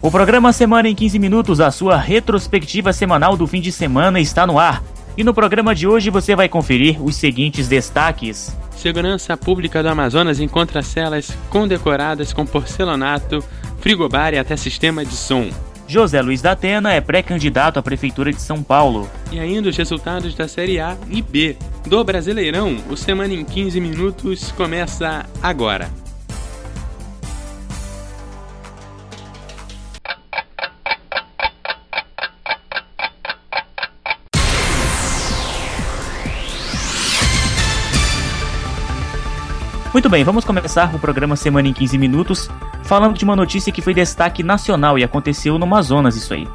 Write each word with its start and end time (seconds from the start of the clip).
O 0.00 0.10
programa 0.10 0.52
Semana 0.52 0.88
em 0.90 0.94
15 0.94 1.18
Minutos, 1.18 1.58
a 1.58 1.70
sua 1.70 1.96
retrospectiva 1.96 2.92
semanal 2.92 3.34
do 3.34 3.46
fim 3.46 3.62
de 3.62 3.72
semana, 3.72 4.20
está 4.20 4.46
no 4.46 4.58
ar. 4.58 4.82
E 5.16 5.24
no 5.24 5.32
programa 5.32 5.74
de 5.74 5.86
hoje 5.88 6.10
você 6.10 6.36
vai 6.36 6.50
conferir 6.50 7.02
os 7.02 7.16
seguintes 7.16 7.66
destaques. 7.66 8.54
Segurança 8.76 9.34
Pública 9.38 9.82
do 9.82 9.88
Amazonas 9.88 10.38
encontra 10.38 10.82
celas 10.82 11.30
condecoradas 11.48 12.34
com 12.34 12.44
porcelanato, 12.44 13.42
frigobar 13.80 14.34
e 14.34 14.38
até 14.38 14.54
sistema 14.54 15.02
de 15.02 15.16
som. 15.16 15.48
José 15.88 16.20
Luiz 16.20 16.42
da 16.42 16.52
Atena 16.52 16.92
é 16.92 17.00
pré-candidato 17.00 17.78
à 17.78 17.82
Prefeitura 17.82 18.30
de 18.30 18.40
São 18.40 18.62
Paulo. 18.62 19.08
E 19.32 19.40
ainda 19.40 19.70
os 19.70 19.76
resultados 19.76 20.34
da 20.34 20.46
Série 20.46 20.78
A 20.78 20.94
e 21.08 21.22
B 21.22 21.56
do 21.86 22.04
Brasileirão. 22.04 22.76
O 22.90 22.96
Semana 22.96 23.32
em 23.32 23.44
15 23.44 23.80
Minutos 23.80 24.52
começa 24.52 25.24
agora. 25.42 25.88
Muito 39.96 40.10
bem, 40.10 40.22
vamos 40.22 40.44
começar 40.44 40.94
o 40.94 40.98
programa 40.98 41.36
Semana 41.36 41.68
em 41.68 41.72
15 41.72 41.96
Minutos 41.96 42.50
falando 42.82 43.16
de 43.16 43.24
uma 43.24 43.34
notícia 43.34 43.72
que 43.72 43.80
foi 43.80 43.94
destaque 43.94 44.42
nacional 44.42 44.98
e 44.98 45.02
aconteceu 45.02 45.58
no 45.58 45.64
Amazonas, 45.64 46.14
isso 46.16 46.34
aí. 46.34 46.46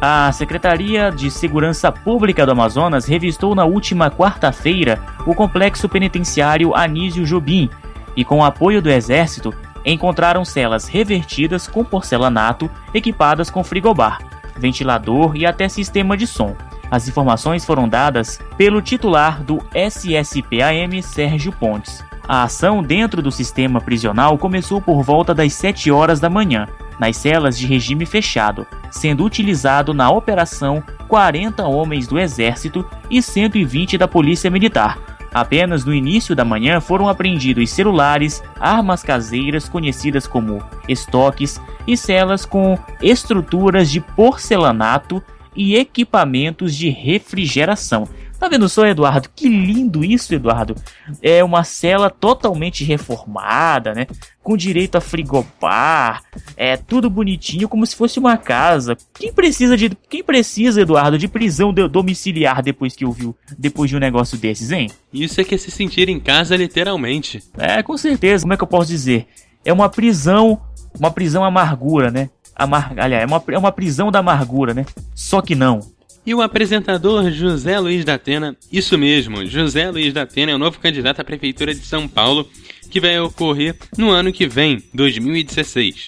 A 0.00 0.30
Secretaria 0.30 1.10
de 1.10 1.28
Segurança 1.28 1.90
Pública 1.90 2.46
do 2.46 2.52
Amazonas 2.52 3.04
revistou 3.04 3.52
na 3.52 3.64
última 3.64 4.12
quarta-feira 4.12 5.02
o 5.26 5.34
complexo 5.34 5.88
penitenciário 5.88 6.72
Anísio 6.72 7.26
Jobim 7.26 7.68
e, 8.16 8.24
com 8.24 8.38
o 8.38 8.44
apoio 8.44 8.80
do 8.80 8.88
Exército, 8.88 9.52
encontraram 9.84 10.44
celas 10.44 10.86
revertidas 10.86 11.66
com 11.66 11.84
porcelanato 11.84 12.70
equipadas 12.94 13.50
com 13.50 13.64
frigobar, 13.64 14.20
ventilador 14.56 15.34
e 15.34 15.44
até 15.44 15.68
sistema 15.68 16.16
de 16.16 16.28
som. 16.28 16.54
As 16.88 17.08
informações 17.08 17.64
foram 17.64 17.88
dadas 17.88 18.40
pelo 18.56 18.80
titular 18.80 19.42
do 19.42 19.60
SSPAM, 19.74 21.02
Sérgio 21.02 21.50
Pontes. 21.50 22.04
A 22.26 22.44
ação 22.44 22.82
dentro 22.82 23.20
do 23.20 23.30
sistema 23.30 23.80
prisional 23.80 24.38
começou 24.38 24.80
por 24.80 25.02
volta 25.02 25.34
das 25.34 25.52
7 25.52 25.90
horas 25.90 26.20
da 26.20 26.30
manhã, 26.30 26.66
nas 26.98 27.18
celas 27.18 27.58
de 27.58 27.66
regime 27.66 28.06
fechado, 28.06 28.66
sendo 28.90 29.24
utilizado 29.24 29.92
na 29.92 30.10
operação 30.10 30.82
40 31.06 31.66
homens 31.66 32.06
do 32.06 32.18
Exército 32.18 32.84
e 33.10 33.20
120 33.20 33.98
da 33.98 34.08
Polícia 34.08 34.50
Militar. 34.50 34.98
Apenas 35.34 35.84
no 35.84 35.92
início 35.92 36.34
da 36.34 36.44
manhã 36.44 36.80
foram 36.80 37.08
apreendidos 37.08 37.70
celulares, 37.70 38.42
armas 38.58 39.02
caseiras 39.02 39.68
conhecidas 39.68 40.26
como 40.26 40.62
estoques 40.88 41.60
e 41.86 41.96
celas 41.96 42.46
com 42.46 42.78
estruturas 43.02 43.90
de 43.90 44.00
porcelanato 44.00 45.22
e 45.54 45.76
equipamentos 45.76 46.74
de 46.74 46.88
refrigeração. 46.88 48.08
Tá 48.44 48.48
vendo 48.50 48.68
só, 48.68 48.86
Eduardo? 48.86 49.30
Que 49.34 49.48
lindo 49.48 50.04
isso, 50.04 50.34
Eduardo. 50.34 50.76
É 51.22 51.42
uma 51.42 51.64
cela 51.64 52.10
totalmente 52.10 52.84
reformada, 52.84 53.94
né? 53.94 54.06
Com 54.42 54.54
direito 54.54 54.96
a 54.96 55.00
frigobar, 55.00 56.22
é 56.54 56.76
tudo 56.76 57.08
bonitinho, 57.08 57.70
como 57.70 57.86
se 57.86 57.96
fosse 57.96 58.18
uma 58.18 58.36
casa. 58.36 58.98
Quem 59.14 59.32
precisa 59.32 59.78
de, 59.78 59.88
quem 60.10 60.22
precisa, 60.22 60.82
Eduardo, 60.82 61.16
de 61.16 61.26
prisão 61.26 61.72
domiciliar 61.72 62.62
depois 62.62 62.94
que 62.94 63.06
ouviu, 63.06 63.34
depois 63.58 63.88
de 63.88 63.96
um 63.96 63.98
negócio 64.00 64.36
desses, 64.36 64.70
hein? 64.70 64.90
Isso 65.10 65.40
é 65.40 65.44
que 65.44 65.54
é 65.54 65.58
se 65.58 65.70
sentir 65.70 66.10
em 66.10 66.20
casa 66.20 66.54
literalmente. 66.54 67.42
É, 67.56 67.82
com 67.82 67.96
certeza. 67.96 68.42
Como 68.42 68.52
é 68.52 68.58
que 68.58 68.62
eu 68.62 68.68
posso 68.68 68.90
dizer? 68.90 69.26
É 69.64 69.72
uma 69.72 69.88
prisão, 69.88 70.60
uma 70.98 71.10
prisão 71.10 71.42
amargura, 71.44 72.10
né? 72.10 72.28
Amar... 72.54 72.92
Aliás, 72.94 73.22
é 73.22 73.26
uma, 73.26 73.42
é 73.48 73.58
uma 73.58 73.72
prisão 73.72 74.12
da 74.12 74.18
amargura, 74.18 74.74
né? 74.74 74.84
Só 75.14 75.40
que 75.40 75.54
não. 75.54 75.93
E 76.26 76.34
o 76.34 76.40
apresentador 76.40 77.30
José 77.30 77.78
Luiz 77.78 78.02
da 78.02 78.14
Atena, 78.14 78.56
isso 78.72 78.96
mesmo, 78.96 79.44
José 79.44 79.90
Luiz 79.90 80.12
da 80.12 80.22
Atena 80.22 80.52
é 80.52 80.54
o 80.54 80.58
novo 80.58 80.78
candidato 80.78 81.20
à 81.20 81.24
Prefeitura 81.24 81.74
de 81.74 81.84
São 81.84 82.08
Paulo, 82.08 82.48
que 82.90 82.98
vai 82.98 83.18
ocorrer 83.20 83.76
no 83.98 84.10
ano 84.10 84.32
que 84.32 84.46
vem, 84.46 84.82
2016. 84.94 86.06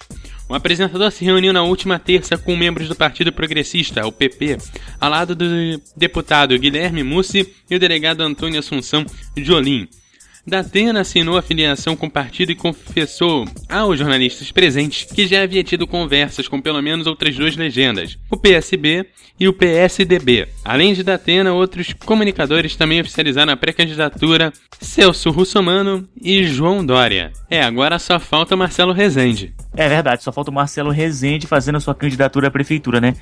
O 0.48 0.54
apresentador 0.54 1.10
se 1.10 1.24
reuniu 1.24 1.52
na 1.52 1.64
última 1.64 1.98
terça 1.98 2.38
com 2.38 2.56
membros 2.56 2.88
do 2.88 2.94
Partido 2.94 3.30
Progressista, 3.30 4.06
o 4.06 4.12
PP, 4.12 4.56
ao 4.98 5.10
lado 5.10 5.34
do 5.34 5.44
deputado 5.94 6.58
Guilherme 6.58 7.02
Mussi 7.02 7.52
e 7.68 7.76
o 7.76 7.78
delegado 7.78 8.22
Antônio 8.22 8.60
Assunção 8.60 9.04
Jolim. 9.36 9.86
Datena 10.46 11.00
assinou 11.00 11.36
a 11.36 11.42
filiação 11.42 11.96
com 11.96 12.06
o 12.06 12.10
partido 12.10 12.52
e 12.52 12.54
confessou 12.54 13.44
aos 13.68 13.98
jornalistas 13.98 14.52
presentes 14.52 15.10
que 15.12 15.26
já 15.26 15.42
havia 15.42 15.64
tido 15.64 15.86
conversas 15.86 16.46
com 16.46 16.60
pelo 16.60 16.80
menos 16.80 17.06
outras 17.06 17.34
duas 17.34 17.56
legendas, 17.56 18.16
o 18.30 18.36
PSB 18.36 19.06
e 19.40 19.48
o 19.48 19.52
PSDB. 19.52 20.46
Além 20.64 20.94
de 20.94 21.02
Datena, 21.02 21.52
outros 21.52 21.92
comunicadores 21.92 22.76
também 22.76 23.00
oficializaram 23.00 23.52
a 23.52 23.56
pré-candidatura 23.56 24.52
Celso 24.80 25.30
Russomano 25.30 26.08
e 26.22 26.44
João 26.44 26.84
Dória. 26.84 27.32
É, 27.50 27.62
agora 27.62 27.98
só 27.98 28.20
falta 28.20 28.56
Marcelo 28.56 28.92
Rezende. 28.92 29.52
É 29.76 29.88
verdade, 29.88 30.22
só 30.22 30.32
falta 30.32 30.50
o 30.50 30.54
Marcelo 30.54 30.90
Rezende 30.90 31.46
fazendo 31.46 31.76
a 31.76 31.80
sua 31.80 31.94
candidatura 31.94 32.48
à 32.48 32.50
prefeitura, 32.50 33.00
né? 33.00 33.14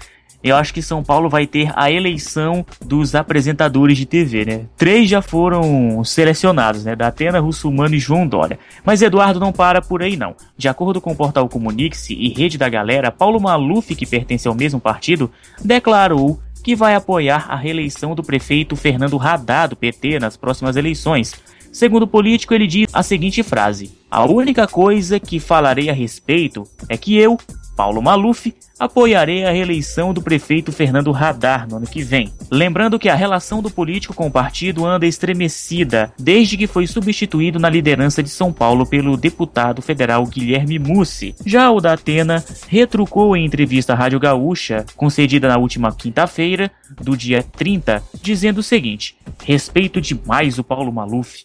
Eu 0.45 0.57
acho 0.57 0.75
que 0.75 0.83
São 0.83 1.03
Paulo 1.03 1.31
vai 1.31 1.47
ter 1.47 1.73
a 1.75 1.91
eleição 1.91 2.67
dos 2.85 3.15
apresentadores 3.15 3.97
de 3.97 4.05
TV, 4.05 4.45
né? 4.45 4.67
Três 4.77 5.09
já 5.09 5.23
foram 5.23 6.05
selecionados, 6.05 6.85
né? 6.85 6.95
Da 6.95 7.07
Atena, 7.07 7.41
Russumano 7.41 7.95
e 7.95 7.99
João 7.99 8.27
Dória. 8.27 8.59
Mas 8.85 9.01
Eduardo 9.01 9.41
não 9.41 9.53
para 9.53 9.81
por 9.81 10.03
aí, 10.03 10.19
não. 10.19 10.37
De 10.55 10.69
acordo 10.69 11.01
com 11.01 11.13
o 11.13 11.17
portal 11.17 11.49
Comunique-se 11.49 12.13
e 12.13 12.29
Rede 12.29 12.59
da 12.59 12.69
Galera, 12.69 13.11
Paulo 13.11 13.41
Maluf, 13.41 13.95
que 13.95 14.05
pertence 14.05 14.47
ao 14.47 14.55
mesmo 14.55 14.79
partido, 14.79 15.31
declarou 15.65 16.39
que 16.63 16.77
vai 16.77 16.95
apoiar 16.95 17.47
a 17.49 17.57
reeleição 17.57 18.15
do 18.15 18.23
prefeito 18.23 18.77
Fernando 18.77 19.19
Haddad, 19.19 19.71
do 19.71 19.77
PT, 19.77 20.19
nas 20.19 20.37
próximas 20.37 20.77
eleições. 20.77 21.33
Segundo 21.73 22.03
o 22.03 22.07
político, 22.07 22.53
ele 22.53 22.67
diz 22.67 22.87
a 22.93 23.03
seguinte 23.03 23.43
frase: 23.43 23.97
A 24.11 24.25
única 24.25 24.67
coisa 24.67 25.19
que 25.19 25.41
falarei 25.41 25.89
a 25.89 25.95
respeito 25.95 26.65
é 26.89 26.99
que 26.99 27.17
eu, 27.17 27.39
Paulo 27.77 28.01
Maluf, 28.01 28.55
apoiarei 28.79 29.45
a 29.45 29.51
reeleição 29.51 30.13
do 30.13 30.23
prefeito 30.23 30.73
Fernando 30.73 31.11
Radar 31.13 31.69
no 31.69 31.77
ano 31.77 31.87
que 31.87 32.03
vem. 32.03 32.33
Lembrando 32.51 32.99
que 32.99 33.09
a 33.09 33.15
relação 33.15 33.63
do 33.63 33.71
político 33.71 34.15
com 34.15 34.27
o 34.27 34.31
partido 34.31 34.85
anda 34.85 35.07
estremecida 35.07 36.13
desde 36.19 36.57
que 36.57 36.67
foi 36.67 36.87
substituído 36.87 37.59
na 37.59 37.69
liderança 37.69 38.23
de 38.23 38.29
São 38.29 38.53
Paulo 38.53 38.87
pelo 38.87 39.17
deputado 39.17 39.83
federal 39.83 40.27
Guilherme 40.27 40.79
Mussi. 40.79 41.35
Já 41.45 41.71
o 41.71 41.81
da 41.81 41.95
Atena 41.95 42.45
retrucou 42.69 43.37
em 43.37 43.45
entrevista 43.45 43.93
à 43.93 43.97
Rádio 43.97 44.21
Gaúcha, 44.21 44.85
concedida 44.97 45.49
na 45.49 45.59
última 45.59 45.93
quinta-feira, 45.93 46.71
do 47.01 47.17
dia 47.17 47.43
30, 47.43 48.03
dizendo 48.23 48.59
o 48.59 48.63
seguinte: 48.63 49.17
Respeito 49.45 50.01
demais 50.01 50.59
o 50.59 50.65
Paulo 50.65 50.93
Maluf 50.93 51.45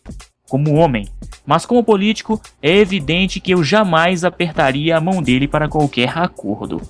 como 0.50 0.74
homem, 0.74 1.08
mas 1.46 1.66
como 1.66 1.84
político 1.84 2.42
é 2.62 2.76
evidente 2.76 3.40
que 3.40 3.54
eu 3.54 3.64
jamais 3.64 4.26
apertaria 4.26 4.98
a 4.98 5.02
mão 5.02 5.22
dele 5.22 5.48
para 5.48 5.70
qualquer 5.70 6.18
acordo. 6.18 6.82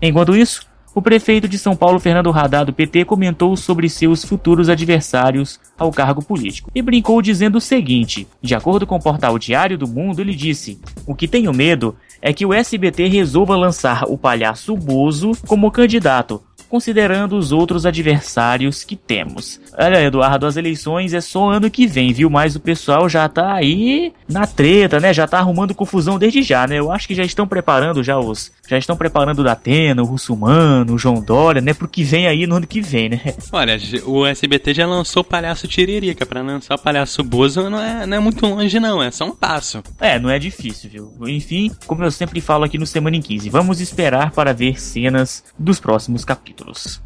Enquanto 0.00 0.36
isso, 0.36 0.60
o 0.96 1.02
prefeito 1.02 1.46
de 1.46 1.58
São 1.58 1.76
Paulo, 1.76 2.00
Fernando 2.00 2.30
Haddad, 2.30 2.64
do 2.64 2.72
PT, 2.72 3.04
comentou 3.04 3.54
sobre 3.54 3.86
seus 3.86 4.24
futuros 4.24 4.70
adversários 4.70 5.60
ao 5.76 5.90
cargo 5.90 6.22
político 6.22 6.70
e 6.74 6.80
brincou 6.80 7.20
dizendo 7.20 7.58
o 7.58 7.60
seguinte: 7.60 8.26
de 8.40 8.54
acordo 8.54 8.86
com 8.86 8.96
o 8.96 9.02
portal 9.02 9.38
Diário 9.38 9.76
do 9.76 9.86
Mundo, 9.86 10.22
ele 10.22 10.34
disse: 10.34 10.80
O 11.06 11.14
que 11.14 11.28
tenho 11.28 11.52
medo 11.52 11.94
é 12.22 12.32
que 12.32 12.46
o 12.46 12.54
SBT 12.54 13.08
resolva 13.08 13.54
lançar 13.54 14.04
o 14.08 14.16
palhaço 14.16 14.74
Bozo 14.74 15.32
como 15.46 15.70
candidato, 15.70 16.42
considerando 16.68 17.36
os 17.36 17.52
outros 17.52 17.86
adversários 17.86 18.84
que 18.84 18.96
temos. 18.96 19.60
Olha, 19.78 20.02
Eduardo, 20.02 20.46
as 20.46 20.56
eleições 20.56 21.14
é 21.14 21.20
só 21.20 21.50
ano 21.50 21.70
que 21.70 21.86
vem, 21.86 22.12
viu? 22.12 22.28
Mas 22.28 22.56
o 22.56 22.60
pessoal 22.60 23.08
já 23.08 23.28
tá 23.28 23.54
aí 23.54 24.12
na 24.28 24.46
treta, 24.46 25.00
né? 25.00 25.12
Já 25.12 25.26
tá 25.26 25.38
arrumando 25.38 25.74
confusão 25.74 26.18
desde 26.18 26.42
já, 26.42 26.66
né? 26.66 26.78
Eu 26.78 26.90
acho 26.90 27.06
que 27.06 27.14
já 27.14 27.24
estão 27.24 27.46
preparando 27.46 28.02
já 28.02 28.18
os. 28.18 28.52
Já 28.68 28.78
estão 28.78 28.96
preparando 28.96 29.40
o 29.40 29.44
Datena, 29.44 30.02
o 30.02 30.06
Russumano, 30.06 30.94
o 30.94 30.98
João 30.98 31.20
Dória, 31.20 31.60
né? 31.60 31.72
Pro 31.72 31.88
que 31.88 32.02
vem 32.02 32.26
aí 32.26 32.46
no 32.46 32.56
ano 32.56 32.66
que 32.66 32.80
vem, 32.80 33.08
né? 33.08 33.20
Olha, 33.52 33.78
o 34.04 34.26
SBT 34.26 34.74
já 34.74 34.86
lançou 34.86 35.20
o 35.20 35.24
Palhaço 35.24 35.68
Tiririca. 35.68 36.26
Pra 36.26 36.42
lançar 36.42 36.74
o 36.74 36.78
Palhaço 36.78 37.22
Bozo 37.22 37.70
não 37.70 37.80
é, 37.80 38.06
não 38.06 38.16
é 38.16 38.20
muito 38.20 38.44
longe, 38.46 38.80
não. 38.80 39.02
É 39.02 39.10
só 39.10 39.24
um 39.24 39.34
passo. 39.34 39.82
É, 40.00 40.18
não 40.18 40.30
é 40.30 40.38
difícil, 40.38 40.90
viu? 40.90 41.12
Enfim, 41.28 41.70
como 41.86 42.02
eu 42.02 42.10
sempre 42.10 42.40
falo 42.40 42.64
aqui 42.64 42.78
no 42.78 42.86
Semana 42.86 43.16
em 43.16 43.22
15, 43.22 43.48
vamos 43.50 43.80
esperar 43.80 44.30
para 44.32 44.52
ver 44.52 44.80
cenas 44.80 45.44
dos 45.58 45.78
próximos 45.78 46.24
capítulos 46.24 47.00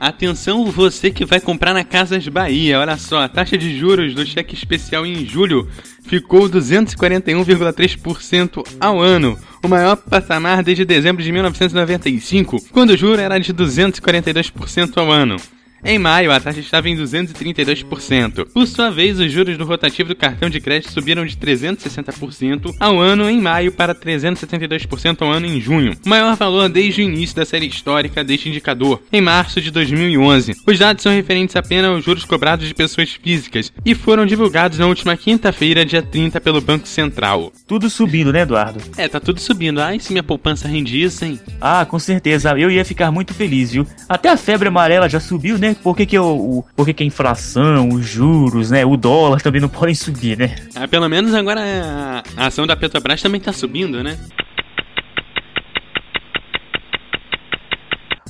Atenção 0.00 0.64
você 0.66 1.10
que 1.10 1.24
vai 1.24 1.40
comprar 1.40 1.74
na 1.74 1.82
Casas 1.82 2.28
Bahia. 2.28 2.78
Olha 2.78 2.96
só, 2.96 3.22
a 3.22 3.28
taxa 3.28 3.58
de 3.58 3.76
juros 3.76 4.14
do 4.14 4.24
cheque 4.24 4.54
especial 4.54 5.04
em 5.04 5.26
julho 5.26 5.68
ficou 6.04 6.48
241,3% 6.48 8.64
ao 8.78 9.00
ano, 9.00 9.36
o 9.62 9.68
maior 9.68 9.96
patamar 9.96 10.62
desde 10.62 10.84
dezembro 10.84 11.20
de 11.22 11.32
1995, 11.32 12.64
quando 12.70 12.90
o 12.90 12.96
juro 12.96 13.20
era 13.20 13.38
de 13.38 13.52
242% 13.52 14.96
ao 14.96 15.10
ano. 15.10 15.36
Em 15.84 15.98
maio, 15.98 16.32
a 16.32 16.40
taxa 16.40 16.58
estava 16.58 16.88
em 16.88 16.96
232%. 16.96 18.46
Por 18.52 18.66
sua 18.66 18.90
vez, 18.90 19.20
os 19.20 19.30
juros 19.30 19.56
do 19.56 19.64
rotativo 19.64 20.08
do 20.08 20.16
cartão 20.16 20.50
de 20.50 20.60
crédito 20.60 20.92
subiram 20.92 21.24
de 21.24 21.36
360% 21.36 22.74
ao 22.80 22.98
ano 23.00 23.30
em 23.30 23.40
maio 23.40 23.70
para 23.70 23.94
372% 23.94 25.22
ao 25.22 25.30
ano 25.30 25.46
em 25.46 25.60
junho, 25.60 25.92
o 26.04 26.08
maior 26.08 26.34
valor 26.36 26.68
desde 26.68 27.00
o 27.00 27.04
início 27.04 27.36
da 27.36 27.44
série 27.44 27.66
histórica 27.66 28.24
deste 28.24 28.48
indicador, 28.48 29.02
em 29.12 29.20
março 29.20 29.60
de 29.60 29.70
2011. 29.70 30.54
Os 30.66 30.78
dados 30.78 31.02
são 31.02 31.12
referentes 31.12 31.54
apenas 31.54 31.90
aos 31.90 32.04
juros 32.04 32.24
cobrados 32.24 32.66
de 32.66 32.74
pessoas 32.74 33.10
físicas 33.12 33.72
e 33.84 33.94
foram 33.94 34.26
divulgados 34.26 34.78
na 34.78 34.86
última 34.86 35.16
quinta-feira, 35.16 35.84
dia 35.84 36.02
30, 36.02 36.40
pelo 36.40 36.60
Banco 36.60 36.88
Central. 36.88 37.52
Tudo 37.66 37.88
subindo, 37.88 38.32
né, 38.32 38.40
Eduardo? 38.42 38.80
É, 38.96 39.06
tá 39.06 39.20
tudo 39.20 39.40
subindo. 39.40 39.80
Ai, 39.80 40.00
se 40.00 40.12
minha 40.12 40.22
poupança 40.22 40.66
rendisse, 40.66 41.24
hein? 41.24 41.40
Ah, 41.60 41.84
com 41.84 41.98
certeza. 41.98 42.50
Eu 42.58 42.70
ia 42.70 42.84
ficar 42.84 43.10
muito 43.12 43.32
feliz, 43.32 43.72
viu? 43.72 43.86
Até 44.08 44.28
a 44.28 44.36
febre 44.36 44.68
amarela 44.68 45.08
já 45.08 45.20
subiu, 45.20 45.58
né? 45.58 45.67
Por 45.74 45.96
que, 45.96 46.06
que, 46.06 46.18
o, 46.18 46.64
por 46.76 46.86
que, 46.86 46.94
que 46.94 47.02
a 47.02 47.06
inflação, 47.06 47.88
os 47.88 48.06
juros, 48.06 48.70
né? 48.70 48.84
O 48.84 48.96
dólar 48.96 49.40
também 49.40 49.60
não 49.60 49.68
podem 49.68 49.94
subir, 49.94 50.36
né? 50.38 50.56
Ah, 50.74 50.86
pelo 50.86 51.08
menos 51.08 51.34
agora 51.34 52.22
a 52.36 52.46
ação 52.46 52.66
da 52.66 52.76
Petrobras 52.76 53.22
também 53.22 53.40
tá 53.40 53.52
subindo, 53.52 54.02
né? 54.02 54.18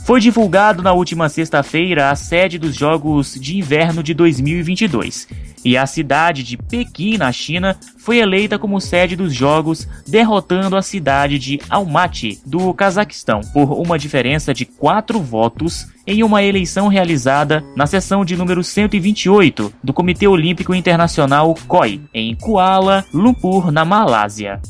Foi 0.06 0.20
divulgado 0.20 0.82
na 0.82 0.92
última 0.92 1.28
sexta-feira 1.28 2.10
a 2.10 2.16
sede 2.16 2.58
dos 2.58 2.74
Jogos 2.74 3.34
de 3.34 3.58
Inverno 3.58 4.02
de 4.02 4.14
2022 4.14 5.28
e 5.64 5.76
a 5.76 5.86
cidade 5.86 6.42
de 6.42 6.56
Pequim, 6.56 7.16
na 7.16 7.32
China, 7.32 7.76
foi 7.98 8.18
eleita 8.18 8.58
como 8.58 8.80
sede 8.80 9.16
dos 9.16 9.34
Jogos, 9.34 9.88
derrotando 10.06 10.76
a 10.76 10.82
cidade 10.82 11.38
de 11.38 11.60
Almaty, 11.68 12.40
do 12.44 12.72
Cazaquistão, 12.74 13.40
por 13.52 13.72
uma 13.72 13.98
diferença 13.98 14.54
de 14.54 14.64
quatro 14.64 15.20
votos 15.20 15.86
em 16.06 16.22
uma 16.22 16.42
eleição 16.42 16.88
realizada 16.88 17.62
na 17.76 17.86
sessão 17.86 18.24
de 18.24 18.36
número 18.36 18.64
128 18.64 19.72
do 19.84 19.92
Comitê 19.92 20.26
Olímpico 20.26 20.74
Internacional 20.74 21.54
COI, 21.66 22.00
em 22.14 22.34
Kuala 22.34 23.04
Lumpur, 23.12 23.70
na 23.70 23.84
Malásia. 23.84 24.60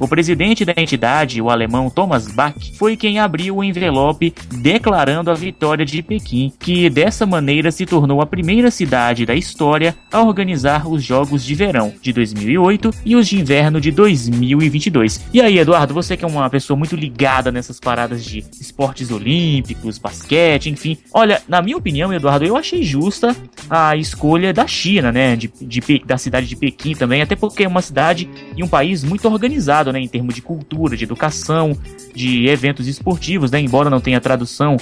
O 0.00 0.08
presidente 0.08 0.64
da 0.64 0.72
entidade, 0.74 1.42
o 1.42 1.50
alemão 1.50 1.90
Thomas 1.90 2.26
Bach, 2.26 2.54
foi 2.78 2.96
quem 2.96 3.18
abriu 3.18 3.58
o 3.58 3.62
envelope 3.62 4.32
declarando 4.50 5.30
a 5.30 5.34
vitória 5.34 5.84
de 5.84 6.02
Pequim, 6.02 6.50
que 6.58 6.88
dessa 6.88 7.26
maneira 7.26 7.70
se 7.70 7.84
tornou 7.84 8.22
a 8.22 8.26
primeira 8.26 8.70
cidade 8.70 9.26
da 9.26 9.34
história 9.34 9.94
a 10.10 10.22
organizar 10.22 10.88
os 10.88 11.04
Jogos 11.04 11.44
de 11.44 11.54
Verão 11.54 11.92
de 12.00 12.14
2008 12.14 12.94
e 13.04 13.14
os 13.14 13.28
de 13.28 13.38
Inverno 13.38 13.78
de 13.78 13.90
2022. 13.90 15.26
E 15.34 15.40
aí, 15.42 15.58
Eduardo, 15.58 15.92
você 15.92 16.16
que 16.16 16.24
é 16.24 16.28
uma 16.28 16.48
pessoa 16.48 16.78
muito 16.78 16.96
ligada 16.96 17.52
nessas 17.52 17.78
paradas 17.78 18.24
de 18.24 18.42
esportes 18.58 19.10
olímpicos, 19.10 19.98
basquete, 19.98 20.70
enfim. 20.70 20.96
Olha, 21.12 21.42
na 21.46 21.60
minha 21.60 21.76
opinião, 21.76 22.10
Eduardo, 22.10 22.46
eu 22.46 22.56
achei 22.56 22.82
justa 22.82 23.36
a 23.68 23.94
escolha 23.96 24.50
da 24.50 24.66
China, 24.66 25.12
né, 25.12 25.36
de, 25.36 25.52
de 25.60 25.80
da 26.06 26.16
cidade 26.16 26.46
de 26.46 26.56
Pequim 26.56 26.94
também, 26.94 27.20
até 27.20 27.36
porque 27.36 27.64
é 27.64 27.68
uma 27.68 27.82
cidade 27.82 28.30
e 28.56 28.64
um 28.64 28.68
país 28.68 29.04
muito 29.04 29.28
organizado 29.28 29.89
né, 29.92 30.00
em 30.00 30.08
termos 30.08 30.34
de 30.34 30.42
cultura, 30.42 30.96
de 30.96 31.04
educação, 31.04 31.76
de 32.14 32.46
eventos 32.48 32.86
esportivos, 32.86 33.50
né, 33.50 33.60
embora 33.60 33.90
não 33.90 34.00
tenha 34.00 34.20
tradução, 34.20 34.76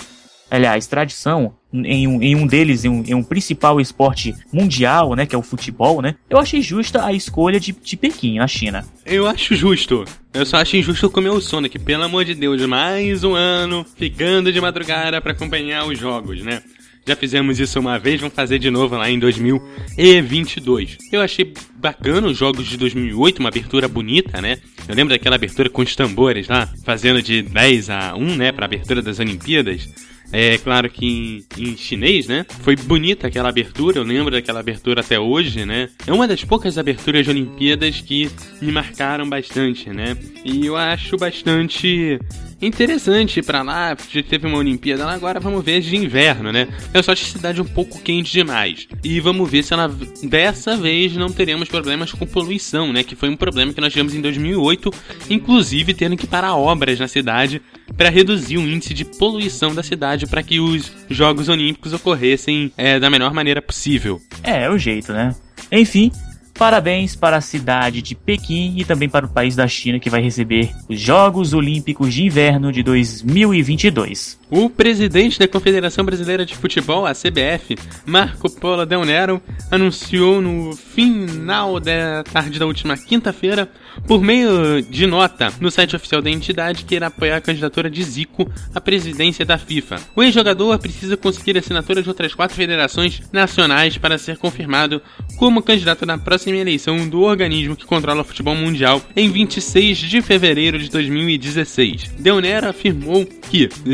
aliás, 0.50 0.86
tradição 0.86 1.54
em 1.72 2.08
um, 2.08 2.22
em 2.22 2.34
um 2.34 2.46
deles, 2.46 2.84
em 2.84 2.88
um, 2.88 3.04
em 3.06 3.14
um, 3.14 3.22
principal 3.22 3.80
esporte 3.80 4.34
mundial, 4.52 5.14
né, 5.14 5.26
que 5.26 5.34
é 5.34 5.38
o 5.38 5.42
futebol, 5.42 6.00
né, 6.00 6.14
eu 6.28 6.38
achei 6.38 6.62
justa 6.62 7.04
a 7.04 7.12
escolha 7.12 7.60
de, 7.60 7.72
de 7.72 7.96
Pequim, 7.96 8.38
na 8.38 8.46
China. 8.46 8.84
Eu 9.04 9.26
acho 9.26 9.54
justo. 9.54 10.04
Eu 10.32 10.46
só 10.46 10.58
acho 10.58 10.76
injusto 10.76 11.10
com 11.10 11.20
o 11.20 11.22
meu 11.22 11.40
sono, 11.40 11.68
que 11.68 11.78
pelo 11.78 12.04
amor 12.04 12.24
de 12.24 12.34
Deus, 12.34 12.64
mais 12.66 13.24
um 13.24 13.34
ano 13.34 13.84
ficando 13.96 14.52
de 14.52 14.60
madrugada 14.60 15.20
para 15.20 15.32
acompanhar 15.32 15.86
os 15.86 15.98
jogos, 15.98 16.42
né? 16.42 16.62
Já 17.08 17.16
fizemos 17.16 17.58
isso 17.58 17.80
uma 17.80 17.98
vez, 17.98 18.20
vamos 18.20 18.34
fazer 18.34 18.58
de 18.58 18.70
novo 18.70 18.94
lá 18.94 19.08
em 19.08 19.18
2022. 19.18 20.98
Eu 21.10 21.22
achei 21.22 21.54
bacana 21.74 22.26
os 22.26 22.36
jogos 22.36 22.66
de 22.66 22.76
2008, 22.76 23.38
uma 23.38 23.48
abertura 23.48 23.88
bonita, 23.88 24.42
né? 24.42 24.58
Eu 24.86 24.94
lembro 24.94 25.14
daquela 25.14 25.36
abertura 25.36 25.70
com 25.70 25.80
os 25.80 25.96
tambores 25.96 26.48
lá, 26.48 26.68
fazendo 26.84 27.22
de 27.22 27.40
10 27.40 27.88
a 27.88 28.14
1, 28.14 28.36
né, 28.36 28.52
para 28.52 28.66
abertura 28.66 29.00
das 29.00 29.18
Olimpíadas. 29.20 29.88
É 30.30 30.58
claro 30.58 30.90
que 30.90 31.46
em, 31.56 31.70
em, 31.70 31.76
chinês, 31.78 32.26
né? 32.26 32.44
Foi 32.60 32.76
bonita 32.76 33.26
aquela 33.26 33.48
abertura, 33.48 34.00
eu 34.00 34.04
lembro 34.04 34.30
daquela 34.30 34.60
abertura 34.60 35.00
até 35.00 35.18
hoje, 35.18 35.64
né? 35.64 35.88
É 36.06 36.12
uma 36.12 36.28
das 36.28 36.44
poucas 36.44 36.76
aberturas 36.76 37.24
de 37.24 37.30
Olimpíadas 37.30 38.02
que 38.02 38.30
me 38.60 38.70
marcaram 38.70 39.26
bastante, 39.26 39.88
né? 39.88 40.14
E 40.44 40.66
eu 40.66 40.76
acho 40.76 41.16
bastante 41.16 42.18
interessante 42.60 43.42
para 43.42 43.62
lá, 43.62 43.96
teve 44.28 44.46
uma 44.46 44.58
Olimpíada 44.58 45.04
lá, 45.04 45.14
agora 45.14 45.38
vamos 45.38 45.64
ver 45.64 45.80
de 45.80 45.96
inverno, 45.96 46.52
né? 46.52 46.68
Eu 46.92 47.02
só 47.02 47.12
a 47.12 47.16
cidade 47.16 47.60
um 47.60 47.64
pouco 47.64 48.00
quente 48.00 48.32
demais. 48.32 48.88
E 49.02 49.20
vamos 49.20 49.48
ver 49.50 49.62
se 49.62 49.72
ela 49.72 49.88
dessa 50.22 50.76
vez 50.76 51.14
não 51.16 51.30
teremos 51.30 51.68
problemas 51.68 52.12
com 52.12 52.26
poluição, 52.26 52.92
né? 52.92 53.02
Que 53.02 53.14
foi 53.14 53.28
um 53.28 53.36
problema 53.36 53.72
que 53.72 53.80
nós 53.80 53.92
tivemos 53.92 54.14
em 54.14 54.20
2008, 54.20 54.90
inclusive 55.30 55.94
tendo 55.94 56.16
que 56.16 56.26
parar 56.26 56.56
obras 56.56 56.98
na 56.98 57.08
cidade 57.08 57.62
para 57.96 58.10
reduzir 58.10 58.58
o 58.58 58.68
índice 58.68 58.92
de 58.92 59.04
poluição 59.04 59.74
da 59.74 59.82
cidade 59.82 60.26
para 60.26 60.42
que 60.42 60.60
os 60.60 60.92
Jogos 61.08 61.48
Olímpicos 61.48 61.92
ocorressem 61.92 62.72
é, 62.76 62.98
da 62.98 63.08
melhor 63.08 63.32
maneira 63.32 63.62
possível. 63.62 64.20
É, 64.42 64.64
é 64.64 64.70
o 64.70 64.78
jeito, 64.78 65.12
né? 65.12 65.34
Enfim, 65.70 66.10
Parabéns 66.58 67.14
para 67.14 67.36
a 67.36 67.40
cidade 67.40 68.02
de 68.02 68.16
Pequim 68.16 68.74
e 68.76 68.84
também 68.84 69.08
para 69.08 69.24
o 69.24 69.28
país 69.28 69.54
da 69.54 69.68
China 69.68 70.00
que 70.00 70.10
vai 70.10 70.20
receber 70.20 70.72
os 70.88 71.00
Jogos 71.00 71.54
Olímpicos 71.54 72.12
de 72.12 72.24
Inverno 72.24 72.72
de 72.72 72.82
2022. 72.82 74.40
O 74.50 74.68
presidente 74.68 75.38
da 75.38 75.46
Confederação 75.46 76.04
Brasileira 76.04 76.44
de 76.44 76.56
Futebol, 76.56 77.06
a 77.06 77.12
CBF, 77.12 77.76
Marco 78.04 78.50
Polo 78.50 78.84
Del 78.84 79.04
Nero, 79.04 79.40
anunciou 79.70 80.40
no 80.40 80.74
final 80.74 81.78
da 81.78 82.24
tarde 82.24 82.58
da 82.58 82.66
última 82.66 82.96
quinta-feira, 82.96 83.70
por 84.06 84.20
meio 84.20 84.82
de 84.82 85.06
nota 85.06 85.52
no 85.60 85.70
site 85.70 85.94
oficial 85.94 86.20
da 86.20 86.30
entidade, 86.30 86.84
que 86.84 86.94
irá 86.96 87.06
apoiar 87.06 87.36
a 87.36 87.40
candidatura 87.40 87.90
de 87.90 88.02
Zico 88.02 88.50
à 88.74 88.80
presidência 88.80 89.44
da 89.44 89.58
FIFA. 89.58 90.00
O 90.16 90.22
ex-jogador 90.22 90.78
precisa 90.78 91.16
conseguir 91.16 91.56
assinatura 91.58 92.02
de 92.02 92.08
outras 92.08 92.34
quatro 92.34 92.56
federações 92.56 93.20
nacionais 93.30 93.98
para 93.98 94.18
ser 94.18 94.38
confirmado 94.38 95.00
como 95.36 95.62
candidato 95.62 96.06
na 96.06 96.16
próxima 96.16 96.47
eleição 96.56 97.08
do 97.08 97.20
organismo 97.22 97.76
que 97.76 97.84
controla 97.84 98.22
o 98.22 98.24
futebol 98.24 98.54
mundial 98.54 99.02
em 99.14 99.30
26 99.30 99.98
de 99.98 100.22
fevereiro 100.22 100.78
de 100.78 100.88
2016. 100.90 102.10
Del 102.18 102.40
Nero 102.40 102.68
afirmou 102.68 103.26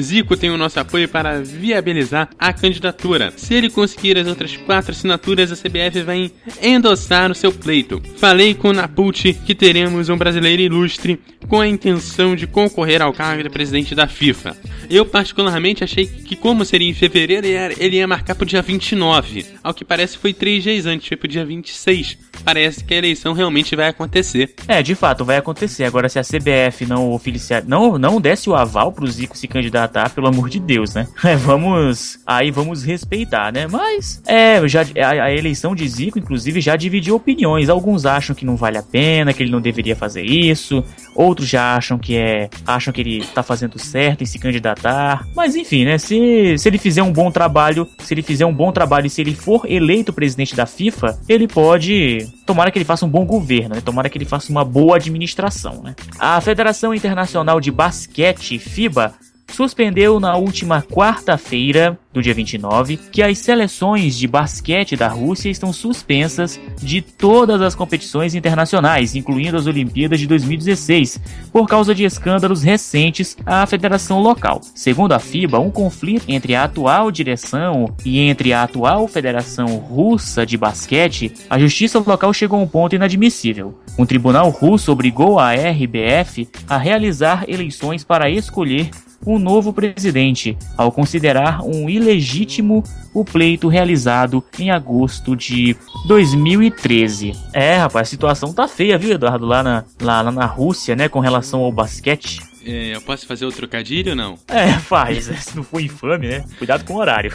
Zico 0.01 0.37
tem 0.37 0.51
o 0.51 0.57
nosso 0.57 0.81
apoio 0.81 1.09
para 1.09 1.41
viabilizar 1.41 2.29
a 2.39 2.53
candidatura. 2.53 3.33
Se 3.37 3.55
ele 3.55 3.71
conseguir 3.71 4.19
as 4.19 4.27
outras 4.27 4.57
quatro 4.57 4.93
assinaturas, 4.93 5.53
a 5.53 5.57
CBF 5.57 6.03
vai 6.03 6.31
endossar 6.63 7.31
o 7.31 7.35
seu 7.35 7.53
pleito. 7.53 8.03
Falei 8.17 8.55
com 8.55 8.73
Naput 8.73 9.33
que 9.45 9.55
teremos 9.55 10.09
um 10.09 10.17
brasileiro 10.17 10.63
ilustre 10.63 11.21
com 11.49 11.61
a 11.61 11.69
intenção 11.69 12.35
de 12.35 12.47
concorrer 12.47 13.03
ao 13.03 13.13
cargo 13.13 13.43
de 13.43 13.51
presidente 13.51 13.95
da 13.95 14.07
FIFA. 14.07 14.57
Eu 14.89 15.05
particularmente 15.05 15.85
achei 15.85 16.07
que 16.07 16.37
como 16.37 16.65
seria 16.65 16.89
em 16.89 16.95
fevereiro, 16.95 17.47
ele 17.79 17.97
ia 17.97 18.07
marcar 18.07 18.35
para 18.35 18.45
o 18.45 18.47
dia 18.47 18.63
29. 18.63 19.47
Ao 19.63 19.75
que 19.75 19.85
parece 19.85 20.19
foi 20.19 20.33
três 20.33 20.63
dias 20.63 20.87
antes, 20.87 21.09
foi 21.09 21.17
para 21.17 21.27
o 21.27 21.31
dia 21.31 21.45
26. 21.45 22.19
Parece 22.45 22.85
que 22.85 22.95
a 22.95 22.99
eleição 22.99 23.33
realmente 23.33 23.77
vai 23.77 23.89
acontecer. 23.89 24.55
É, 24.67 24.83
de 24.83 24.95
fato, 24.95 25.25
vai 25.25 25.37
acontecer. 25.37 25.85
Agora, 25.85 26.09
se 26.09 26.19
a 26.19 26.23
CBF 26.23 26.87
não 26.87 27.13
oficiar, 27.13 27.65
não, 27.67 27.99
não 27.99 28.21
desse 28.21 28.49
o 28.49 28.55
aval 28.55 28.93
para 28.93 29.05
o 29.05 29.11
Zico 29.11 29.37
se 29.37 29.44
candidatar, 29.49 30.11
pelo 30.11 30.29
amor 30.29 30.49
de 30.49 30.61
Deus, 30.61 30.95
né? 30.95 31.07
É, 31.25 31.37
vamos. 31.37 32.19
Aí 32.27 32.51
vamos 32.51 32.83
respeitar, 32.83 33.51
né? 33.51 33.67
Mas, 33.67 34.21
é, 34.27 34.67
já, 34.69 34.83
a, 34.83 35.25
a, 35.25 35.33
eleição 35.33 35.75
de 35.75 35.89
Zico, 35.89 36.19
inclusive, 36.19 36.61
já 36.61 36.77
dividiu 36.77 37.17
opiniões. 37.17 37.71
Alguns 37.71 38.05
acham 38.05 38.37
que 38.37 38.45
não 38.45 38.57
vale 38.57 38.77
a 38.77 38.83
pena, 38.83 39.33
que 39.33 39.43
ele 39.43 39.51
não 39.51 39.61
deveria 39.61 39.97
fazer 39.97 40.23
isso. 40.23 40.85
Outros 41.15 41.49
já 41.49 41.77
acham 41.77 41.99
que 41.99 42.15
é. 42.15 42.51
acham 42.67 42.93
que 42.93 43.01
ele 43.01 43.25
tá 43.35 43.43
fazendo 43.43 43.79
certo 43.79 44.23
em 44.23 44.27
se 44.27 44.39
candidatar. 44.39 45.27
Mas 45.35 45.57
enfim, 45.57 45.87
né? 45.87 45.97
Se, 45.97 46.57
se 46.59 46.69
ele 46.69 46.77
fizer 46.77 47.03
um 47.03 47.13
bom 47.13 47.31
trabalho, 47.31 47.89
se 47.99 48.13
ele 48.13 48.23
fizer 48.23 48.45
um 48.45 48.55
bom 48.55 48.71
trabalho 48.71 49.07
e 49.07 49.11
se 49.11 49.23
ele 49.23 49.35
for 49.35 49.65
eleito 49.67 50.13
presidente 50.13 50.55
da 50.55 50.67
FIFA, 50.67 51.19
ele 51.29 51.49
pode. 51.49 52.29
Tomara 52.45 52.71
que 52.71 52.79
ele 52.79 52.85
faça 52.85 53.07
um 53.07 53.09
bom 53.09 53.25
governo, 53.25 53.75
né? 53.75 53.81
Tomara 53.81 54.09
que 54.09 54.19
ele 54.19 54.25
faça 54.25 54.51
uma 54.51 54.65
boa 54.65 54.97
administração, 54.97 55.83
né? 55.83 55.95
A 56.19 56.41
Federação 56.41 56.95
Internacional 56.95 57.61
de 57.61 57.71
Basquete, 57.71 58.59
FIBA, 58.59 59.15
suspendeu 59.55 60.19
na 60.19 60.37
última 60.37 60.83
quarta-feira, 60.83 61.99
do 62.13 62.23
dia 62.23 62.35
29, 62.35 62.97
que 62.97 63.23
as 63.23 63.39
seleções 63.39 64.17
de 64.17 64.29
basquete 64.29 64.97
da 64.97 65.09
Rússia 65.09 65.49
estão 65.49 65.73
suspensas 65.73 66.61
de 66.81 67.01
todas 67.01 67.61
as 67.61 67.75
competições 67.75 68.35
internacionais, 68.35 69.17
incluindo 69.17 69.57
as 69.57 69.67
Olimpíadas 69.67 70.21
de 70.21 70.27
2016, 70.27 71.21
por 71.53 71.67
causa 71.67 71.95
de 71.95 72.05
escândalos 72.05 72.63
recentes 72.63 73.37
à 73.45 73.67
federação 73.67 74.21
local. 74.21 74.61
Segundo 74.75 75.13
a 75.13 75.19
FIBA, 75.19 75.59
um 75.59 75.71
conflito 75.71 76.25
entre 76.29 76.55
a 76.55 76.65
atual 76.65 77.11
direção 77.11 77.95
e 78.05 78.21
entre 78.21 78.53
a 78.53 78.63
atual 78.63 79.09
Federação 79.09 79.67
Russa 79.77 80.47
de 80.47 80.57
Basquete, 80.57 81.33
a 81.51 81.59
justiça 81.59 81.99
local 81.99 82.33
chegou 82.33 82.59
a 82.59 82.63
um 82.63 82.69
ponto 82.69 82.95
inadmissível. 82.95 83.79
Um 83.99 84.07
tribunal 84.07 84.51
russo 84.51 84.91
obrigou 84.93 85.39
a 85.39 85.53
RBF 85.53 86.49
a 86.69 86.77
realizar 86.77 87.45
eleições 87.49 88.05
para 88.05 88.31
escolher 88.31 88.91
um 89.27 89.39
novo 89.39 89.73
presidente, 89.73 90.57
ao 90.77 90.93
considerar 90.93 91.63
um 91.63 91.89
ilegítimo 91.89 92.83
o 93.13 93.25
pleito 93.25 93.69
realizado 93.69 94.45
em 94.59 94.71
agosto 94.71 95.37
de 95.37 95.77
2013. 96.07 97.33
É, 97.53 97.77
rapaz, 97.77 98.09
a 98.09 98.11
situação 98.11 98.53
tá 98.53 98.67
feia, 98.67 98.99
viu, 98.99 99.13
Eduardo, 99.13 99.47
lá 99.47 99.63
na, 99.63 99.85
lá, 100.01 100.21
lá 100.23 100.33
na 100.33 100.47
Rússia, 100.47 100.97
né, 100.97 101.09
com 101.09 101.21
relação 101.21 101.61
ao 101.61 101.73
basquete. 101.73 102.41
É, 102.67 102.97
eu 102.97 103.01
posso 103.03 103.27
fazer 103.27 103.45
o 103.45 103.53
trocadilho 103.53 104.11
ou 104.11 104.17
não? 104.17 104.39
É, 104.49 104.73
faz, 104.73 105.25
se 105.45 105.55
não 105.55 105.63
for 105.63 105.81
infame, 105.81 106.29
né? 106.29 106.45
Cuidado 106.59 106.85
com 106.85 106.95
o 106.95 106.99
horário. 106.99 107.33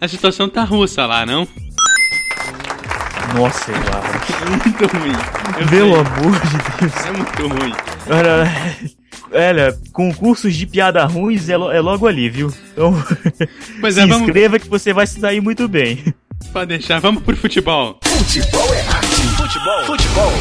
a 0.00 0.08
situação 0.08 0.48
tá 0.48 0.64
russa 0.64 1.04
lá, 1.06 1.26
não? 1.26 1.46
Nossa, 3.34 3.70
Eduardo. 3.70 4.08
É 4.42 4.50
muito 4.50 4.96
ruim. 4.96 5.12
Eu 5.60 5.66
Pelo 5.68 5.92
sei. 5.92 6.00
amor 6.00 6.40
de 6.40 6.80
Deus. 6.80 7.06
É 7.06 7.10
muito 7.12 7.48
ruim. 7.48 7.72
Olha, 8.08 8.90
olha, 9.32 9.78
concursos 9.92 10.54
de 10.54 10.66
piada 10.66 11.04
ruins 11.04 11.48
é, 11.48 11.52
é 11.52 11.80
logo 11.80 12.06
ali, 12.06 12.28
viu? 12.28 12.52
Então, 12.72 12.94
pois 13.80 13.96
é, 13.96 14.02
se 14.02 14.08
vamos... 14.08 14.28
inscreva 14.28 14.58
que 14.58 14.68
você 14.68 14.92
vai 14.92 15.06
se 15.06 15.20
sair 15.20 15.40
muito 15.40 15.68
bem. 15.68 16.14
Pode 16.52 16.68
deixar, 16.68 17.00
vamos 17.00 17.22
pro 17.22 17.36
futebol. 17.36 17.98
Futebol 18.02 18.74
é 18.74 18.80
arte. 18.80 19.16
Futebol, 19.36 19.84
futebol. 19.84 20.32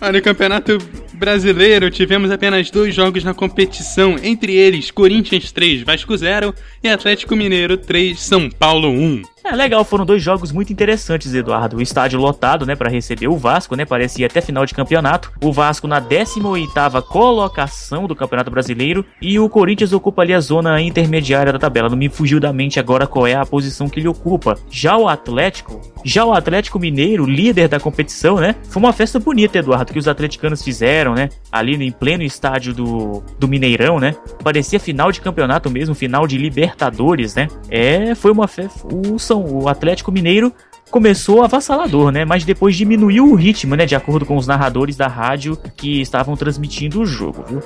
Olha, 0.00 0.18
o 0.18 0.22
campeonato 0.22 0.78
brasileiro 1.12 1.90
tivemos 1.90 2.30
apenas 2.30 2.70
dois 2.70 2.94
jogos 2.94 3.22
na 3.22 3.34
competição, 3.34 4.16
entre 4.22 4.54
eles 4.54 4.90
Corinthians 4.90 5.52
3, 5.52 5.82
Vasco 5.82 6.16
0 6.16 6.54
e 6.82 6.88
Atlético 6.88 7.36
Mineiro 7.36 7.76
3, 7.76 8.18
São 8.18 8.48
Paulo 8.48 8.88
1. 8.88 9.22
É 9.42 9.56
legal, 9.56 9.84
foram 9.84 10.04
dois 10.04 10.22
jogos 10.22 10.52
muito 10.52 10.72
interessantes, 10.72 11.34
Eduardo. 11.34 11.78
O 11.78 11.82
estádio 11.82 12.20
lotado, 12.20 12.66
né, 12.66 12.76
para 12.76 12.90
receber 12.90 13.28
o 13.28 13.36
Vasco, 13.36 13.74
né, 13.74 13.84
parecia 13.84 14.26
até 14.26 14.40
final 14.40 14.66
de 14.66 14.74
campeonato. 14.74 15.32
O 15.42 15.52
Vasco 15.52 15.88
na 15.88 16.00
18ª 16.00 17.02
colocação 17.02 18.06
do 18.06 18.14
Campeonato 18.14 18.50
Brasileiro 18.50 19.04
e 19.20 19.38
o 19.38 19.48
Corinthians 19.48 19.92
ocupa 19.92 20.22
ali 20.22 20.34
a 20.34 20.40
zona 20.40 20.80
intermediária 20.80 21.52
da 21.52 21.58
tabela. 21.58 21.88
Não 21.88 21.96
me 21.96 22.08
fugiu 22.08 22.38
da 22.38 22.52
mente 22.52 22.78
agora 22.78 23.06
qual 23.06 23.26
é 23.26 23.34
a 23.34 23.46
posição 23.46 23.88
que 23.88 23.98
ele 23.98 24.08
ocupa. 24.08 24.56
Já 24.70 24.96
o 24.96 25.08
Atlético, 25.08 25.80
já 26.04 26.24
o 26.24 26.32
Atlético 26.32 26.78
Mineiro, 26.78 27.24
líder 27.24 27.68
da 27.68 27.80
competição, 27.80 28.36
né? 28.36 28.54
Foi 28.68 28.82
uma 28.82 28.92
festa 28.92 29.18
bonita, 29.18 29.58
Eduardo, 29.58 29.92
que 29.92 29.98
os 29.98 30.08
atleticanos 30.08 30.62
fizeram, 30.62 31.14
né? 31.14 31.28
Ali 31.50 31.74
em 31.74 31.90
pleno 31.90 32.22
estádio 32.22 32.74
do, 32.74 33.22
do 33.38 33.48
Mineirão, 33.48 33.98
né? 33.98 34.14
Parecia 34.42 34.78
final 34.78 35.10
de 35.10 35.20
campeonato 35.20 35.70
mesmo, 35.70 35.94
final 35.94 36.26
de 36.26 36.36
Libertadores, 36.36 37.34
né? 37.34 37.48
É, 37.70 38.14
foi 38.14 38.30
uma 38.30 38.46
festa. 38.46 38.86
O 38.86 39.18
São, 39.18 39.39
o 39.40 39.68
Atlético 39.68 40.12
Mineiro 40.12 40.52
começou 40.90 41.42
avassalador, 41.42 42.10
né? 42.10 42.24
Mas 42.24 42.44
depois 42.44 42.76
diminuiu 42.76 43.30
o 43.30 43.34
ritmo, 43.34 43.76
né? 43.76 43.86
De 43.86 43.94
acordo 43.94 44.26
com 44.26 44.36
os 44.36 44.46
narradores 44.46 44.96
da 44.96 45.06
rádio 45.06 45.56
que 45.76 46.00
estavam 46.00 46.36
transmitindo 46.36 47.00
o 47.00 47.06
jogo, 47.06 47.44
viu? 47.48 47.60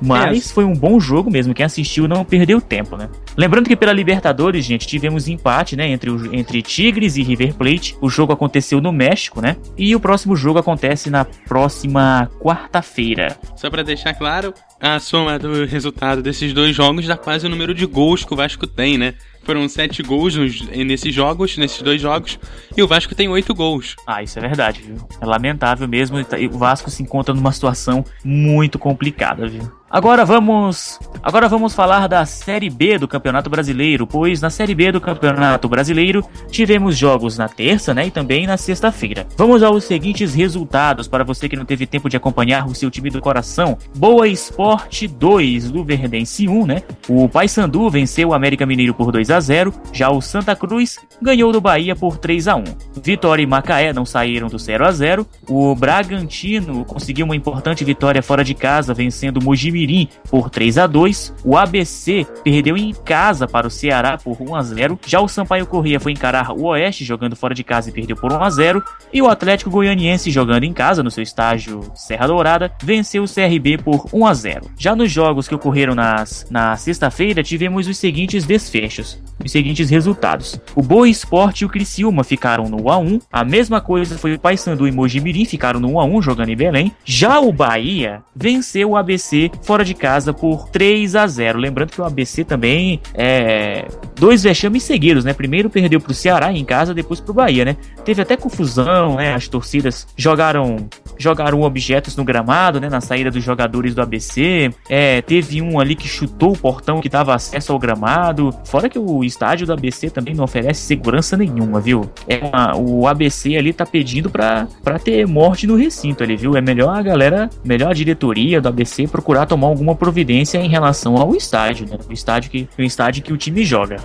Mas 0.00 0.50
é. 0.50 0.54
foi 0.54 0.64
um 0.64 0.74
bom 0.74 1.00
jogo 1.00 1.30
mesmo. 1.30 1.54
Quem 1.54 1.64
assistiu 1.64 2.06
não 2.06 2.24
perdeu 2.24 2.60
tempo, 2.60 2.96
né? 2.96 3.08
Lembrando 3.36 3.68
que 3.68 3.76
pela 3.76 3.92
Libertadores, 3.92 4.64
gente, 4.64 4.86
tivemos 4.86 5.26
empate, 5.26 5.74
né? 5.74 5.88
Entre, 5.88 6.10
o, 6.10 6.34
entre 6.34 6.60
Tigres 6.62 7.16
e 7.16 7.22
River 7.22 7.54
Plate. 7.54 7.96
O 8.00 8.10
jogo 8.10 8.32
aconteceu 8.32 8.80
no 8.80 8.92
México, 8.92 9.40
né? 9.40 9.56
E 9.76 9.96
o 9.96 10.00
próximo 10.00 10.36
jogo 10.36 10.58
acontece 10.58 11.08
na 11.08 11.24
próxima 11.24 12.30
quarta-feira. 12.40 13.36
Só 13.56 13.70
para 13.70 13.82
deixar 13.82 14.12
claro, 14.14 14.52
a 14.80 14.98
soma 15.00 15.38
do 15.38 15.64
resultado 15.64 16.22
desses 16.22 16.52
dois 16.52 16.74
jogos 16.74 17.06
dá 17.06 17.16
quase 17.16 17.46
o 17.46 17.48
número 17.48 17.74
de 17.74 17.86
gols 17.86 18.24
que 18.24 18.32
o 18.32 18.36
Vasco 18.36 18.66
tem, 18.66 18.98
né? 18.98 19.14
Foram 19.42 19.68
sete 19.68 20.02
gols 20.02 20.34
nos, 20.34 20.60
nesses 20.68 21.14
jogos, 21.14 21.56
nesses 21.56 21.80
dois 21.80 22.00
jogos, 22.00 22.38
e 22.76 22.82
o 22.82 22.86
Vasco 22.88 23.14
tem 23.14 23.28
oito 23.28 23.54
gols. 23.54 23.94
Ah, 24.06 24.22
isso 24.22 24.38
é 24.38 24.42
verdade, 24.42 24.82
viu? 24.82 24.96
É 25.20 25.24
lamentável 25.24 25.86
mesmo. 25.86 26.18
O 26.52 26.58
Vasco 26.58 26.90
se 26.90 27.02
encontra 27.02 27.32
numa 27.32 27.52
situação 27.52 28.04
muito 28.24 28.76
complicada, 28.76 29.46
viu? 29.46 29.70
Agora 29.96 30.26
vamos, 30.26 31.00
agora 31.22 31.48
vamos 31.48 31.72
falar 31.72 32.06
da 32.06 32.26
Série 32.26 32.68
B 32.68 32.98
do 32.98 33.08
Campeonato 33.08 33.48
Brasileiro, 33.48 34.06
pois 34.06 34.42
na 34.42 34.50
Série 34.50 34.74
B 34.74 34.92
do 34.92 35.00
Campeonato 35.00 35.70
Brasileiro 35.70 36.22
tivemos 36.50 36.98
jogos 36.98 37.38
na 37.38 37.48
terça, 37.48 37.94
né, 37.94 38.08
e 38.08 38.10
também 38.10 38.46
na 38.46 38.58
sexta-feira. 38.58 39.26
Vamos 39.38 39.62
aos 39.62 39.84
seguintes 39.84 40.34
resultados 40.34 41.08
para 41.08 41.24
você 41.24 41.48
que 41.48 41.56
não 41.56 41.64
teve 41.64 41.86
tempo 41.86 42.10
de 42.10 42.16
acompanhar 42.18 42.66
o 42.66 42.74
seu 42.74 42.90
time 42.90 43.08
do 43.08 43.22
coração. 43.22 43.78
Boa 43.96 44.28
Esporte 44.28 45.08
2, 45.08 45.70
Luverdense 45.70 46.46
1, 46.46 46.66
né? 46.66 46.82
O 47.08 47.26
Paysandu 47.26 47.88
venceu 47.88 48.28
o 48.28 48.34
América 48.34 48.66
Mineiro 48.66 48.92
por 48.92 49.10
2 49.10 49.30
a 49.30 49.40
0, 49.40 49.72
já 49.94 50.10
o 50.10 50.20
Santa 50.20 50.54
Cruz 50.54 50.98
ganhou 51.22 51.50
do 51.52 51.60
Bahia 51.62 51.96
por 51.96 52.18
3 52.18 52.48
a 52.48 52.56
1. 52.56 52.64
Vitória 53.02 53.42
e 53.42 53.46
Macaé 53.46 53.94
não 53.94 54.04
saíram 54.04 54.48
do 54.48 54.58
0 54.58 54.84
a 54.86 54.92
0. 54.92 55.26
O 55.48 55.74
Bragantino 55.74 56.84
conseguiu 56.84 57.24
uma 57.24 57.34
importante 57.34 57.82
vitória 57.82 58.22
fora 58.22 58.44
de 58.44 58.52
casa, 58.52 58.92
vencendo 58.92 59.38
o 59.38 59.42
Mojimirim 59.42 59.85
Mirim 59.86 60.08
por 60.28 60.50
3 60.50 60.78
a 60.78 60.86
2. 60.86 61.34
O 61.44 61.56
ABC 61.56 62.26
perdeu 62.42 62.76
em 62.76 62.92
casa 62.92 63.46
para 63.46 63.66
o 63.66 63.70
Ceará 63.70 64.18
por 64.18 64.40
1 64.40 64.54
a 64.54 64.62
0. 64.62 64.98
Já 65.06 65.20
o 65.20 65.28
Sampaio 65.28 65.66
Corrêa 65.66 66.00
foi 66.00 66.12
encarar 66.12 66.50
o 66.50 66.64
Oeste 66.64 67.04
jogando 67.04 67.36
fora 67.36 67.54
de 67.54 67.62
casa 67.62 67.88
e 67.88 67.92
perdeu 67.92 68.16
por 68.16 68.32
1 68.32 68.42
a 68.42 68.50
0. 68.50 68.84
E 69.12 69.22
o 69.22 69.28
Atlético 69.28 69.70
Goianiense 69.70 70.30
jogando 70.30 70.64
em 70.64 70.72
casa 70.72 71.02
no 71.02 71.10
seu 71.10 71.22
estágio 71.22 71.80
Serra 71.94 72.26
Dourada 72.26 72.72
venceu 72.82 73.22
o 73.22 73.32
CRB 73.32 73.78
por 73.78 74.06
1 74.12 74.26
a 74.26 74.34
0. 74.34 74.70
Já 74.76 74.96
nos 74.96 75.10
jogos 75.10 75.46
que 75.46 75.54
ocorreram 75.54 75.94
nas, 75.94 76.46
na 76.50 76.76
sexta-feira 76.76 77.42
tivemos 77.42 77.86
os 77.86 77.96
seguintes 77.96 78.44
desfechos, 78.44 79.22
os 79.46 79.52
seguintes 79.52 79.88
resultados. 79.88 80.60
O 80.74 80.82
Boa 80.82 81.08
Esporte 81.08 81.62
e 81.62 81.64
o 81.64 81.68
Criciúma 81.68 82.22
ficaram 82.22 82.68
no 82.68 82.84
1 82.84 82.90
a 82.90 82.98
1. 82.98 83.18
A 83.32 83.44
mesma 83.44 83.80
coisa 83.80 84.18
foi 84.18 84.34
o 84.34 84.38
Paysandu 84.38 84.86
e 84.86 84.92
Mojimirim 84.92 85.44
ficaram 85.44 85.80
no 85.80 85.92
1 85.92 86.00
a 86.00 86.04
1 86.04 86.22
jogando 86.22 86.50
em 86.50 86.56
Belém. 86.56 86.92
Já 87.04 87.40
o 87.40 87.52
Bahia 87.52 88.22
venceu 88.34 88.90
o 88.90 88.96
ABC 88.96 89.50
fora 89.62 89.84
de 89.84 89.94
casa 89.94 90.32
por 90.32 90.68
3 90.68 91.16
a 91.16 91.26
0. 91.26 91.58
Lembrando 91.58 91.90
que 91.90 92.00
o 92.00 92.04
ABC 92.04 92.44
também 92.44 93.00
é 93.14 93.86
dois 94.18 94.42
vexames 94.42 94.82
seguidos, 94.82 95.24
né? 95.24 95.32
Primeiro 95.32 95.70
perdeu 95.70 96.00
para 96.00 96.12
o 96.12 96.14
Ceará 96.14 96.52
em 96.52 96.64
casa, 96.64 96.94
depois 96.94 97.20
para 97.20 97.30
o 97.30 97.34
Bahia, 97.34 97.64
né? 97.64 97.76
Teve 98.04 98.22
até 98.22 98.36
confusão, 98.36 99.16
né? 99.16 99.34
As 99.34 99.48
torcidas 99.48 100.06
jogaram 100.16 100.88
jogaram 101.18 101.62
objetos 101.62 102.16
no 102.16 102.24
gramado, 102.24 102.80
né? 102.80 102.88
Na 102.88 103.00
saída 103.00 103.30
dos 103.30 103.42
jogadores 103.42 103.94
do 103.94 104.02
ABC. 104.02 104.70
É, 104.88 105.22
teve 105.22 105.60
um 105.62 105.78
ali 105.78 105.94
que 105.94 106.08
chutou 106.08 106.52
o 106.52 106.58
portão 106.58 107.00
que 107.00 107.08
dava 107.08 107.34
acesso 107.34 107.72
ao 107.72 107.78
gramado. 107.78 108.54
Fora 108.64 108.88
que 108.88 108.98
o 108.98 109.24
estádio 109.24 109.66
do 109.66 109.72
ABC 109.72 110.10
também 110.10 110.34
não 110.34 110.44
oferece 110.44 110.80
segurança 110.82 111.36
nenhuma, 111.36 111.80
viu? 111.80 112.10
É 112.28 112.38
uma, 112.38 112.76
o 112.76 113.06
ABC 113.06 113.56
ali 113.56 113.72
tá 113.72 113.86
pedindo 113.86 114.30
para 114.30 114.66
ter 115.02 115.26
morte 115.26 115.66
no 115.66 115.76
recinto 115.76 116.22
ali, 116.22 116.36
viu? 116.36 116.56
É 116.56 116.60
melhor 116.60 116.96
a 116.96 117.02
galera, 117.02 117.50
melhor 117.64 117.90
a 117.90 117.94
diretoria 117.94 118.60
do 118.60 118.68
ABC 118.68 119.06
procurar 119.06 119.46
tomar 119.46 119.68
alguma 119.68 119.94
providência 119.94 120.58
em 120.58 120.68
relação 120.68 121.16
ao 121.16 121.34
estádio, 121.34 121.86
né? 121.88 121.98
O 122.08 122.12
estádio 122.12 122.50
que, 122.50 122.68
o 122.78 122.82
estádio 122.82 123.22
que 123.22 123.32
o 123.32 123.36
time 123.36 123.64
joga. 123.64 123.96